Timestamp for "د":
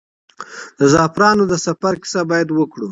0.79-0.81, 1.51-1.53